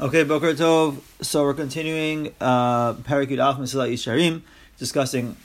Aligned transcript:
Okay, 0.00 0.24
Boker 0.24 0.54
Tov. 0.54 0.96
So 1.20 1.42
we're 1.42 1.52
continuing 1.52 2.34
uh, 2.40 2.94
Parakut 2.94 3.38
Alf 3.38 3.58
Mesilat 3.58 3.92
Yisharim, 3.92 4.40
discussing 4.78 5.36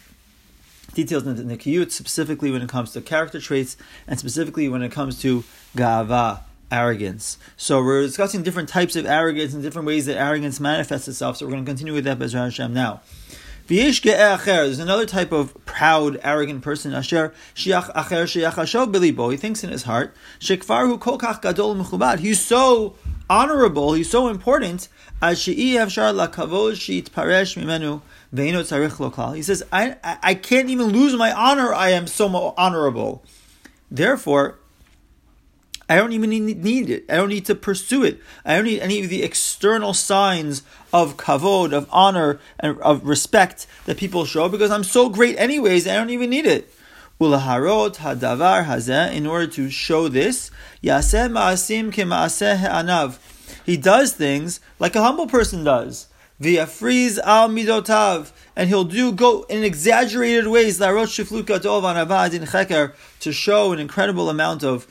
details 0.94 1.28
in 1.28 1.36
the 1.36 1.58
Nikiyut, 1.58 1.92
specifically 1.92 2.52
when 2.52 2.62
it 2.62 2.70
comes 2.70 2.94
to 2.94 3.02
character 3.02 3.42
traits, 3.42 3.76
and 4.08 4.18
specifically 4.18 4.70
when 4.70 4.82
it 4.82 4.94
comes 4.94 5.20
to 5.24 5.44
Gava, 5.76 6.40
arrogance. 6.72 7.38
So 7.58 7.84
we're 7.84 8.04
discussing 8.04 8.44
different 8.44 8.70
types 8.70 8.96
of 8.96 9.06
arrogance 9.06 9.54
and 9.54 9.62
different 9.62 9.88
ways 9.88 10.06
that 10.06 10.18
arrogance 10.18 10.62
manifests 10.62 11.10
itself. 11.10 11.36
So 11.36 11.46
we're 11.46 11.52
going 11.52 11.66
to 11.66 11.70
continue 11.70 11.94
with 11.94 12.06
that 12.06 12.18
Bezrat 12.18 12.46
Hashem 12.46 12.74
now. 12.74 13.02
There's 13.68 14.80
another 14.80 15.06
type 15.06 15.34
of 15.34 15.54
proud, 15.66 16.18
arrogant 16.24 16.62
person. 16.62 16.94
Asher 16.94 17.34
shiach 17.56 17.94
acher 17.94 18.24
shiach 18.24 18.94
bilibo. 18.94 19.32
He 19.32 19.38
thinks 19.38 19.66
in 19.66 19.70
his 19.70 19.84
heart, 19.84 20.16
shekvaru 20.40 20.98
kolkach 20.98 21.42
gadol 21.42 21.76
mechubad. 21.76 22.20
He's 22.20 22.40
so 22.40 22.96
honorable. 23.30 23.94
He's 23.94 24.10
so 24.10 24.28
important. 24.28 24.88
As 25.22 25.42
she'i 25.42 25.76
paresh 25.76 27.56
mimenu. 27.56 28.02
He 29.36 29.42
says, 29.42 29.64
I, 29.72 29.96
I 30.04 30.18
I 30.22 30.34
can't 30.34 30.70
even 30.70 30.88
lose 30.88 31.16
my 31.16 31.32
honor. 31.32 31.74
I 31.74 31.92
am 31.92 32.06
so 32.06 32.54
honorable. 32.58 33.24
Therefore, 33.90 34.60
I 35.88 35.96
don't 35.98 36.14
even 36.14 36.30
need 36.32 36.90
it. 36.90 37.06
I 37.10 37.16
don't 37.16 37.30
need 37.30 37.46
to 37.46 37.56
pursue 37.56 38.04
it. 38.04 38.20
I 38.44 38.56
don't 38.56 38.66
need 38.66 38.82
any 38.82 39.04
of 39.04 39.10
the 39.10 39.24
external 39.24 39.94
signs 39.94 40.64
of 40.92 41.16
kavod, 41.16 41.74
of 41.74 41.88
honor, 41.92 42.40
and 42.60 42.80
of 42.80 43.06
respect 43.06 43.68
that 43.86 43.98
people 43.98 44.26
show 44.26 44.50
because 44.50 44.72
I'm 44.72 44.84
so 44.84 45.10
great 45.10 45.38
anyways. 45.38 45.88
I 45.88 45.96
don't 45.96 46.10
even 46.10 46.32
need 46.32 46.48
it. 46.48 46.74
Ulaharot 47.20 47.96
hadavar 47.98 48.66
hazeh. 48.66 49.14
In 49.14 49.26
order 49.26 49.48
to 49.48 49.70
show 49.70 50.08
this, 50.08 50.52
yaseh 50.84 51.32
ma'asim 51.32 51.94
kema'aseh 51.94 52.58
anav. 52.58 53.18
He 53.66 53.78
does 53.78 54.14
things 54.14 54.60
like 54.80 54.96
a 54.96 55.02
humble 55.02 55.28
person 55.28 55.64
does. 55.64 56.08
V'yafriz 56.42 57.18
al 57.20 57.48
midotav, 57.50 58.34
and 58.56 58.68
he'll 58.68 58.84
do 58.84 59.14
go 59.14 59.44
in 59.44 59.64
exaggerated 59.64 60.48
ways. 60.48 60.80
Larot 60.80 61.08
shifluka 61.08 61.60
tov 61.60 61.84
anavad 61.84 62.34
in 62.34 62.44
cheker 62.44 62.94
to 63.22 63.32
show 63.32 63.72
an 63.72 63.80
incredible 63.80 64.30
amount 64.30 64.64
of 64.64 64.86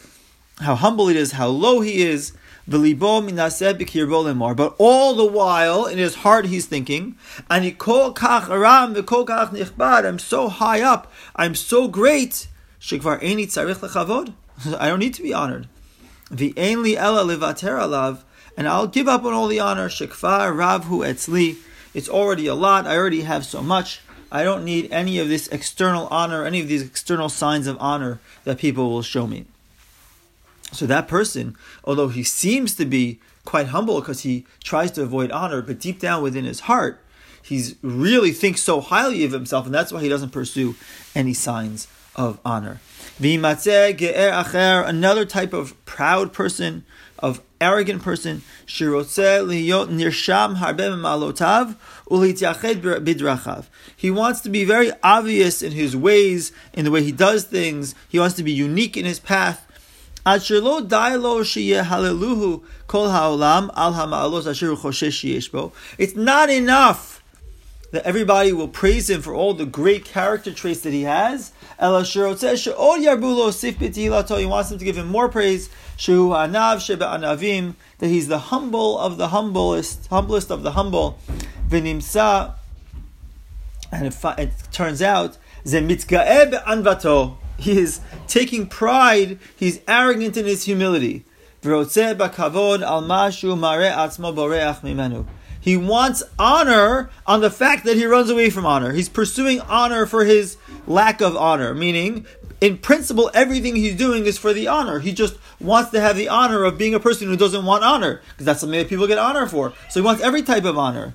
how 0.61 0.75
humble 0.75 1.09
he 1.09 1.19
is, 1.19 1.33
how 1.33 1.49
low 1.49 1.83
he 1.83 2.03
is. 2.03 2.33
But 2.67 2.81
all 4.79 5.15
the 5.15 5.27
while, 5.27 5.87
in 5.87 5.99
his 5.99 6.15
heart, 6.17 6.47
he's 6.47 6.67
thinking, 6.67 7.17
I'm 7.51 7.63
so 10.19 10.49
high 10.49 10.81
up, 10.81 11.13
I'm 11.37 11.55
so 11.55 11.89
great. 11.89 12.49
I 14.79 14.89
don't 14.89 14.99
need 14.99 15.15
to 15.15 15.23
be 15.23 15.35
honored. 15.35 15.69
And 18.57 18.69
I'll 18.69 18.87
give 18.87 19.09
up 19.09 19.25
on 19.25 19.33
all 19.33 19.49
the 19.49 19.61
honor. 19.61 19.89
It's 19.89 22.09
already 22.09 22.47
a 22.47 22.55
lot. 22.55 22.87
I 22.87 22.97
already 22.97 23.23
have 23.23 23.45
so 23.45 23.63
much. 23.63 24.01
I 24.33 24.43
don't 24.43 24.65
need 24.65 24.93
any 24.93 25.19
of 25.19 25.29
this 25.29 25.49
external 25.49 26.07
honor, 26.09 26.45
any 26.45 26.61
of 26.61 26.69
these 26.69 26.83
external 26.83 27.29
signs 27.29 27.67
of 27.67 27.77
honor 27.79 28.21
that 28.45 28.59
people 28.59 28.91
will 28.91 29.03
show 29.03 29.27
me. 29.27 29.47
So 30.75 30.87
that 30.87 31.09
person, 31.09 31.57
although 31.85 32.09
he 32.09 32.23
seems 32.23 32.75
to 32.75 32.85
be 32.85 33.21
quite 33.45 33.69
humble 33.69 34.01
because 34.01 34.21
he 34.21 34.47
tries 34.63 34.91
to 34.93 35.03
avoid 35.03 35.31
honor, 35.31 35.63
but 35.63 35.79
deep 35.79 36.01
down 36.01 36.23
within 36.23 36.45
his 36.45 36.61
heart, 36.61 37.01
he's 37.43 37.77
really 37.83 38.33
thinks 38.33 38.63
so 38.63 38.81
highly 38.81 39.25
of 39.25 39.33
himself, 39.33 39.67
and 39.67 39.75
that's 39.75 39.93
why 39.93 40.01
he 40.01 40.09
doesn't 40.09 40.31
pursue 40.31 40.75
any 41.15 41.35
signs 41.35 41.87
of 42.17 42.41
honor. 42.45 42.81
Another 43.21 45.25
type 45.25 45.53
of 45.53 45.85
proud 45.85 46.33
person, 46.33 46.85
of 47.19 47.41
arrogant 47.61 48.03
person, 48.03 48.43
he 48.67 48.89
wants 54.11 54.41
to 54.41 54.51
be 54.51 54.65
very 54.65 54.91
obvious 55.03 55.63
in 55.63 55.73
his 55.73 55.97
ways, 55.97 56.53
in 56.73 56.85
the 56.85 56.91
way 56.91 57.03
he 57.03 57.13
does 57.13 57.45
things. 57.45 57.95
He 58.09 58.19
wants 58.19 58.37
to 58.37 58.43
be 58.43 58.53
unique 58.53 58.97
in 58.97 59.05
his 59.05 59.21
path. 59.21 59.67
It's 65.99 66.17
not 66.17 66.51
enough 66.51 67.23
that 67.93 68.05
everybody 68.05 68.53
will 68.53 68.69
praise 68.69 69.09
him 69.11 69.23
for 69.23 69.35
all 69.35 69.55
the 69.55 69.67
great 69.67 70.05
character 70.05 70.53
traits 70.53 70.81
that 70.81 70.93
he 70.93 71.03
has. 71.03 71.53
He 71.79 71.85
wants 74.47 74.71
them 74.71 74.79
to 74.79 74.85
give 74.85 74.97
him 74.97 75.09
more 75.09 75.29
praise. 75.29 75.69
That 77.99 78.09
he's 78.09 78.29
the 78.29 78.39
humble 78.39 78.99
of 78.99 79.17
the 79.17 79.29
humblest, 79.29 80.07
humblest 80.09 80.51
of 80.51 80.63
the 80.63 80.73
humble. 80.73 81.19
And 81.71 82.03
it, 84.07 84.15
it 84.39 84.53
turns 84.73 85.03
out, 85.03 85.37
he 87.57 87.79
is 87.79 88.01
taking 88.27 88.67
pride, 88.67 89.39
he's 89.57 89.81
arrogant 89.87 90.37
in 90.37 90.47
his 90.47 90.65
humility. 90.65 91.25
He 91.63 91.71
wants 91.71 91.93
honor 96.39 97.11
on 97.27 97.41
the 97.41 97.51
fact 97.51 97.85
that 97.85 97.97
he 97.97 98.05
runs 98.05 98.29
away 98.29 98.51
from 98.51 98.67
honor. 98.67 98.93
He's 98.93 99.09
pursuing 99.09 99.63
honor 99.63 100.05
for 100.05 100.27
his 100.27 100.59
lack 100.87 101.23
of 101.23 101.39
honor, 101.39 101.75
meaning, 101.75 102.27
in 102.61 102.77
principle, 102.77 103.31
everything 103.33 103.77
he's 103.77 103.97
doing 103.97 104.27
is 104.27 104.37
for 104.37 104.53
the 104.53 104.69
honor. 104.69 104.99
He 104.99 105.15
just 105.15 105.39
wants 105.59 105.91
to 105.93 106.03
have 106.03 106.17
the 106.17 106.29
honor 106.29 106.65
of 106.65 106.77
being 106.77 106.95
a 106.95 107.01
person 107.01 107.29
who 107.29 107.37
doesn't 107.37 107.65
want 107.65 107.83
honor, 107.83 108.21
because 108.33 108.45
that's 108.45 108.61
something 108.61 108.79
that 108.79 108.89
people 108.89 109.07
get 109.07 109.17
honor 109.17 109.47
for. 109.47 109.73
So 109.89 110.01
he 110.01 110.05
wants 110.05 110.23
every 110.23 110.43
type 110.43 110.65
of 110.65 110.77
honor. 110.77 111.15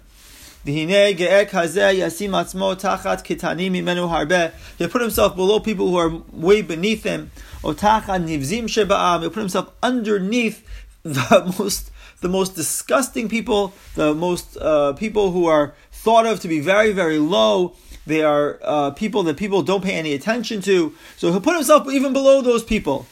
He 4.77 4.87
put 4.87 5.01
himself 5.01 5.35
below 5.35 5.59
people 5.59 5.87
who 5.89 5.97
are 5.97 6.21
way 6.31 6.61
beneath 6.61 7.03
him. 7.03 7.31
He 7.61 7.73
put 7.73 9.35
himself 9.35 9.71
underneath 9.83 10.65
the 11.03 11.53
most 11.59 11.91
the 12.21 12.29
most 12.29 12.55
disgusting 12.55 13.29
people, 13.29 13.73
the 13.95 14.13
most 14.13 14.57
uh, 14.57 14.91
people 14.93 15.31
who 15.31 15.45
are 15.47 15.73
thought 15.91 16.25
of 16.25 16.41
to 16.41 16.49
be 16.49 16.59
very, 16.59 16.91
very 16.91 17.17
low. 17.17 17.75
They 18.05 18.23
are 18.23 18.59
uh, 18.61 18.91
people 18.91 19.23
that 19.23 19.37
people 19.37 19.61
don't 19.61 19.83
pay 19.83 19.95
any 19.95 20.13
attention 20.13 20.61
to. 20.63 20.93
So 21.15 21.31
he'll 21.31 21.39
put 21.39 21.55
himself 21.55 21.87
even 21.87 22.11
below 22.11 22.41
those 22.41 22.63
people 22.63 23.07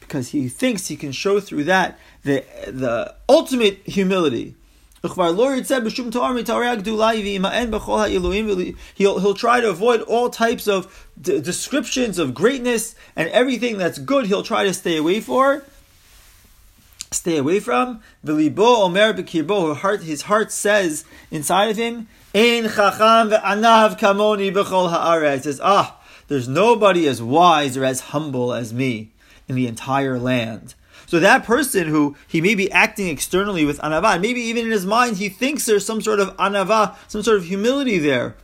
because 0.00 0.28
he 0.28 0.48
thinks 0.48 0.86
he 0.88 0.96
can 0.96 1.12
show 1.12 1.40
through 1.40 1.64
that 1.64 1.98
the 2.24 2.44
the 2.66 3.14
ultimate 3.28 3.78
humility. 3.86 4.56
He'll, 5.02 5.12
he'll 9.18 9.34
try 9.34 9.60
to 9.60 9.68
avoid 9.68 10.00
all 10.00 10.30
types 10.30 10.66
of 10.66 11.08
d- 11.20 11.42
descriptions 11.42 12.18
of 12.18 12.32
greatness 12.32 12.94
and 13.14 13.28
everything 13.28 13.76
that's 13.76 13.98
good. 13.98 14.28
He'll 14.28 14.42
try 14.42 14.64
to 14.64 14.72
stay 14.72 14.96
away 14.96 15.20
for, 15.20 15.62
stay 17.10 17.36
away 17.36 17.60
from. 17.60 18.00
heart, 18.24 20.02
his 20.02 20.22
heart 20.22 20.50
says 20.50 21.04
inside 21.30 21.68
of 21.68 21.76
him, 21.76 22.08
"Ein 22.34 22.64
chacham 22.64 23.28
ve'anav 23.28 23.98
kamoni 23.98 24.50
b'chol 24.50 24.90
haaretz." 24.90 25.42
Says, 25.42 25.60
ah, 25.62 26.00
there's 26.28 26.48
nobody 26.48 27.06
as 27.06 27.20
wise 27.20 27.76
or 27.76 27.84
as 27.84 28.00
humble 28.00 28.54
as 28.54 28.72
me 28.72 29.10
in 29.48 29.54
the 29.54 29.66
entire 29.66 30.18
land. 30.18 30.74
So 31.14 31.20
that 31.20 31.44
person 31.44 31.86
who 31.86 32.16
he 32.26 32.40
may 32.40 32.56
be 32.56 32.68
acting 32.72 33.06
externally 33.06 33.64
with 33.64 33.78
anava, 33.78 34.20
maybe 34.20 34.40
even 34.40 34.64
in 34.64 34.72
his 34.72 34.84
mind 34.84 35.18
he 35.18 35.28
thinks 35.28 35.64
there's 35.64 35.86
some 35.86 36.00
sort 36.00 36.18
of 36.18 36.36
anava, 36.38 36.96
some 37.06 37.22
sort 37.22 37.36
of 37.36 37.44
humility 37.44 37.98
there. 37.98 38.34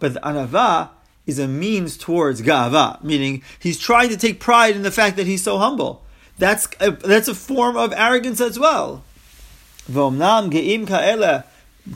But 0.00 0.14
the 0.14 0.20
anava 0.22 0.88
is 1.26 1.38
a 1.38 1.46
means 1.46 1.96
towards 1.96 2.42
gava, 2.42 3.00
meaning 3.04 3.44
he's 3.60 3.78
trying 3.78 4.08
to 4.08 4.16
take 4.16 4.40
pride 4.40 4.74
in 4.74 4.82
the 4.82 4.90
fact 4.90 5.16
that 5.16 5.28
he's 5.28 5.44
so 5.44 5.58
humble. 5.58 6.02
That's 6.38 6.66
a, 6.80 6.90
that's 6.90 7.28
a 7.28 7.36
form 7.36 7.76
of 7.76 7.92
arrogance 7.92 8.40
as 8.40 8.58
well. 8.58 9.04
V'omnam 9.88 10.50
ge'im 10.50 11.44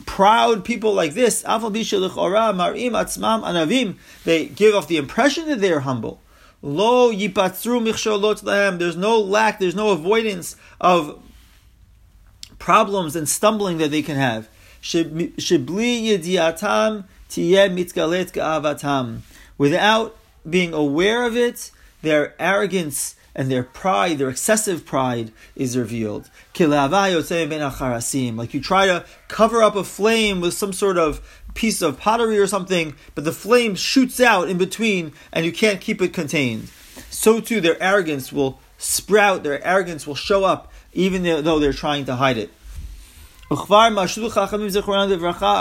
proud 0.05 0.63
people 0.63 0.93
like 0.93 1.15
this, 1.15 1.43
marim 1.43 2.93
atzmam 2.93 3.43
anavim, 3.43 3.95
they 4.23 4.45
give 4.45 4.73
off 4.73 4.87
the 4.87 4.95
impression 4.95 5.49
that 5.49 5.59
they 5.59 5.73
are 5.73 5.81
humble. 5.81 6.21
Lo 6.65 7.11
yipatzru 7.11 7.83
michsholot 7.83 8.41
lahem. 8.41 8.79
There's 8.79 8.95
no 8.95 9.19
lack, 9.19 9.59
there's 9.59 9.75
no 9.75 9.89
avoidance 9.89 10.55
of 10.79 11.21
problems 12.57 13.17
and 13.17 13.27
stumbling 13.27 13.77
that 13.79 13.91
they 13.91 14.01
can 14.01 14.15
have. 14.15 14.47
Shibli 14.81 15.35
yediatam 15.37 17.03
tiyeh 17.29 17.69
mitgalet 17.69 18.31
ga'avatam. 18.31 19.19
Without 19.57 20.15
being 20.49 20.73
aware 20.73 21.25
of 21.25 21.35
it, 21.35 21.69
their 22.01 22.33
arrogance 22.39 23.15
and 23.35 23.51
their 23.51 23.63
pride, 23.63 24.17
their 24.17 24.29
excessive 24.29 24.85
pride, 24.85 25.31
is 25.55 25.77
revealed. 25.77 26.29
Like 26.55 28.53
you 28.53 28.61
try 28.61 28.85
to 28.85 29.05
cover 29.27 29.63
up 29.63 29.75
a 29.75 29.83
flame 29.83 30.41
with 30.41 30.53
some 30.53 30.73
sort 30.73 30.97
of 30.97 31.41
piece 31.53 31.81
of 31.81 31.99
pottery 31.99 32.37
or 32.37 32.47
something, 32.47 32.95
but 33.15 33.23
the 33.23 33.31
flame 33.31 33.75
shoots 33.75 34.19
out 34.19 34.49
in 34.49 34.57
between 34.57 35.13
and 35.31 35.45
you 35.45 35.51
can't 35.51 35.81
keep 35.81 36.01
it 36.01 36.13
contained. 36.13 36.69
So 37.09 37.39
too, 37.39 37.61
their 37.61 37.81
arrogance 37.81 38.31
will 38.31 38.59
sprout, 38.77 39.43
their 39.43 39.63
arrogance 39.65 40.05
will 40.05 40.15
show 40.15 40.43
up, 40.43 40.71
even 40.91 41.23
though 41.23 41.59
they're 41.59 41.73
trying 41.73 42.05
to 42.05 42.15
hide 42.15 42.37
it. 42.37 42.51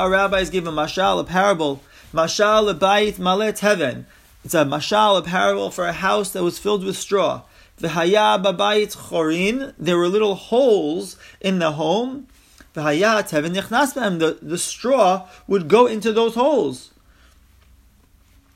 Our 0.03 0.11
rabbis 0.11 0.51
give 0.51 0.67
a 0.67 0.73
mashal, 0.73 1.21
a 1.21 1.25
parable. 1.25 1.83
Mashal 2.13 2.71
a 2.71 2.75
bayit 2.75 3.19
malet 3.19 3.57
teven. 3.57 4.05
It's 4.45 4.55
a 4.55 4.65
mashal, 4.65 5.19
a 5.19 5.23
parable 5.23 5.71
for 5.71 5.87
a 5.87 5.93
house 5.93 6.31
that 6.31 6.43
was 6.43 6.59
filled 6.59 6.85
with 6.85 6.97
straw. 6.97 7.43
V'haya 7.82 8.43
babayit 8.43 8.96
chorin. 8.96 9.75
There 9.76 9.99
were 9.99 10.06
little 10.06 10.37
holes 10.37 11.17
in 11.40 11.58
the 11.58 11.73
home. 11.73 12.29
The 12.75 12.81
teven 12.81 13.55
nichnas 13.55 14.19
The 14.19 14.38
the 14.40 14.56
straw 14.56 15.26
would 15.49 15.69
go 15.69 15.87
into 15.87 16.12
those 16.12 16.34
holes. 16.34 16.90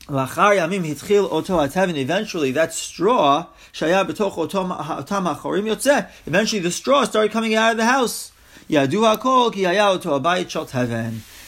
Eventually, 0.09 0.61
that 2.51 2.73
straw. 2.73 3.45
Eventually, 6.25 6.61
the 6.61 6.71
straw 6.71 7.03
started 7.03 7.31
coming 7.33 7.55
out 7.55 7.71
of 7.71 7.77
the 7.77 7.85
house. 7.85 8.31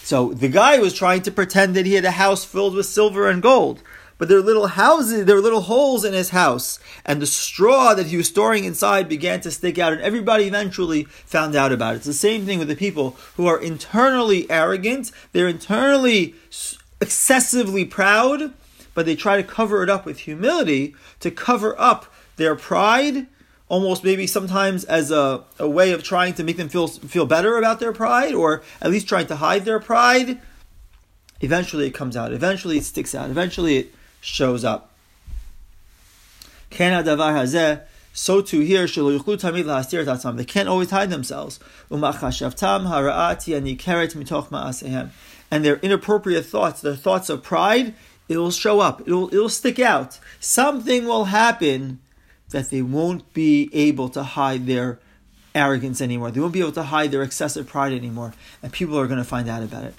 So 0.03 0.33
the 0.33 0.49
guy 0.49 0.79
was 0.79 0.93
trying 0.93 1.21
to 1.21 1.31
pretend 1.31 1.75
that 1.75 1.85
he 1.85 1.93
had 1.93 2.03
a 2.03 2.11
house 2.11 2.43
filled 2.43 2.75
with 2.75 2.85
silver 2.85 3.29
and 3.29 3.41
gold 3.41 3.81
but 4.19 4.27
there 4.27 4.37
were 4.37 4.43
little 4.43 4.67
houses, 4.67 5.25
there 5.25 5.35
were 5.35 5.41
little 5.41 5.61
holes 5.61 6.05
in 6.05 6.13
his 6.13 6.29
house, 6.29 6.77
and 7.05 7.21
the 7.21 7.25
straw 7.25 7.95
that 7.95 8.07
he 8.07 8.17
was 8.17 8.27
storing 8.27 8.65
inside 8.65 9.09
began 9.09 9.39
to 9.41 9.49
stick 9.49 9.79
out, 9.79 9.93
and 9.93 10.01
everybody 10.01 10.43
eventually 10.43 11.05
found 11.05 11.55
out 11.55 11.71
about 11.71 11.93
it. 11.93 11.97
It's 11.97 12.05
the 12.05 12.13
same 12.13 12.45
thing 12.45 12.59
with 12.59 12.67
the 12.67 12.75
people 12.75 13.15
who 13.37 13.47
are 13.47 13.59
internally 13.59 14.47
arrogant, 14.51 15.11
they're 15.31 15.47
internally 15.47 16.35
excessively 17.01 17.85
proud, 17.85 18.53
but 18.93 19.05
they 19.05 19.15
try 19.15 19.37
to 19.37 19.43
cover 19.43 19.83
it 19.83 19.89
up 19.89 20.05
with 20.05 20.19
humility 20.19 20.93
to 21.21 21.31
cover 21.31 21.79
up 21.79 22.13
their 22.35 22.55
pride. 22.55 23.27
Almost 23.69 24.03
maybe 24.03 24.27
sometimes 24.27 24.83
as 24.83 25.11
a, 25.11 25.43
a 25.59 25.69
way 25.69 25.91
of 25.91 26.03
trying 26.03 26.33
to 26.33 26.43
make 26.43 26.57
them 26.57 26.69
feel 26.69 26.87
feel 26.87 27.27
better 27.27 27.57
about 27.57 27.79
their 27.79 27.93
pride, 27.93 28.33
or 28.33 28.63
at 28.81 28.89
least 28.89 29.07
trying 29.07 29.27
to 29.27 29.35
hide 29.35 29.63
their 29.63 29.79
pride. 29.79 30.41
Eventually, 31.39 31.85
it 31.85 31.91
comes 31.91 32.17
out. 32.17 32.33
Eventually, 32.33 32.79
it 32.79 32.83
sticks 32.83 33.13
out. 33.13 33.29
Eventually, 33.29 33.77
it 33.77 33.93
shows 34.21 34.63
up. 34.63 34.91
So 38.13 38.41
too 38.41 38.61
here, 38.61 38.87
they 38.87 40.45
can't 40.45 40.69
always 40.69 40.89
hide 40.89 41.09
themselves. 41.09 41.59
And 45.51 45.65
their 45.65 45.77
inappropriate 45.77 46.45
thoughts, 46.45 46.81
their 46.81 46.95
thoughts 46.95 47.29
of 47.29 47.43
pride, 47.43 47.93
it 48.27 48.37
will 48.37 48.51
show 48.51 48.79
up. 48.79 49.01
It 49.01 49.11
will, 49.11 49.29
it 49.29 49.37
will 49.37 49.49
stick 49.49 49.79
out. 49.79 50.19
Something 50.39 51.05
will 51.05 51.25
happen 51.25 51.99
that 52.49 52.69
they 52.69 52.81
won't 52.81 53.33
be 53.33 53.69
able 53.73 54.09
to 54.09 54.23
hide 54.23 54.67
their 54.67 54.99
arrogance 55.55 56.01
anymore. 56.01 56.29
They 56.31 56.39
won't 56.39 56.53
be 56.53 56.59
able 56.59 56.71
to 56.73 56.83
hide 56.83 57.11
their 57.11 57.23
excessive 57.23 57.67
pride 57.67 57.93
anymore, 57.93 58.33
and 58.61 58.71
people 58.71 58.99
are 58.99 59.07
going 59.07 59.17
to 59.17 59.23
find 59.23 59.49
out 59.49 59.63
about 59.63 59.83
it 59.83 59.95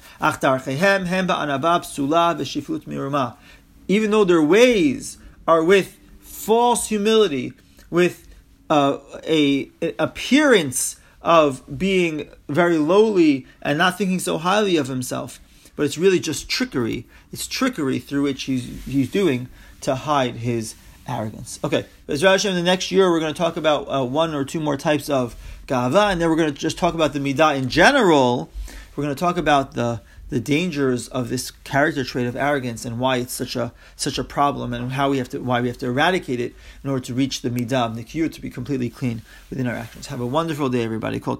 even 3.91 4.13
though 4.13 4.23
their 4.23 4.41
ways 4.41 5.19
are 5.49 5.65
with 5.65 5.99
false 6.21 6.87
humility, 6.87 7.53
with 7.91 8.29
uh, 8.71 8.99
a, 9.25 9.69
a 9.83 9.95
appearance 9.99 10.95
of 11.21 11.65
being 11.77 12.31
very 12.49 12.79
lowly 12.79 13.49
and 13.61 13.79
not 13.79 13.99
thinking 13.99 14.21
so 14.21 14.39
highly 14.39 14.77
of 14.77 14.87
himself, 14.87 15.41
but 15.75 15.87
it's 15.87 15.99
really 15.99 16.21
just 16.21 16.49
trickery. 16.49 17.05
It's 17.33 17.49
trickery 17.49 17.99
through 17.99 18.23
which 18.23 18.45
he's 18.45 18.85
he's 18.85 19.11
doing 19.11 19.49
to 19.81 19.97
hide 19.97 20.37
his 20.37 20.77
arrogance. 21.09 21.59
Okay, 21.65 21.85
Bezrat 22.09 22.49
in 22.49 22.55
the 22.55 22.63
next 22.63 22.85
shiur 22.85 23.11
we're 23.11 23.19
going 23.19 23.35
to 23.35 23.39
talk 23.39 23.57
about 23.57 23.87
uh, 23.87 24.05
one 24.05 24.37
or 24.37 24.45
two 24.45 24.61
more 24.61 24.77
types 24.77 25.11
of 25.11 25.35
gava, 25.67 26.13
and 26.13 26.21
then 26.21 26.31
we're 26.31 26.37
going 26.37 26.55
to 26.55 26.57
just 26.57 26.79
talk 26.79 26.95
about 26.95 27.13
the 27.13 27.19
midah 27.19 27.57
in 27.57 27.69
general. 27.69 28.53
We're 28.95 29.03
going 29.03 29.17
to 29.17 29.21
talk 29.21 29.37
about 29.37 29.75
the 29.75 30.01
the 30.31 30.41
dangers 30.41 31.09
of 31.09 31.29
this 31.29 31.51
character 31.51 32.05
trait 32.05 32.27
of 32.27 32.37
arrogance 32.37 32.85
and 32.85 32.99
why 32.99 33.17
it's 33.17 33.33
such 33.33 33.57
a 33.57 33.73
such 33.97 34.19
a 34.19 34.25
problem 34.25 34.73
and 34.73 34.93
how 34.93 35.11
we 35.11 35.19
have 35.19 35.29
to 35.29 35.41
why 35.41 35.61
we 35.61 35.69
have 35.69 35.79
to 35.79 35.87
eradicate 35.87 36.41
it 36.41 36.55
in 36.83 36.91
order 36.91 37.05
to 37.05 37.15
reach 37.15 37.43
the 37.43 37.51
midah, 37.51 37.95
the 37.95 38.29
to 38.29 38.41
be 38.41 38.51
completely 38.51 38.89
clean 38.89 39.23
within 39.51 39.67
our 39.67 39.75
actions. 39.75 40.07
Have 40.07 40.21
a 40.21 40.27
wonderful 40.27 40.69
day, 40.69 40.83
everybody. 40.83 41.21
Kol 41.21 41.37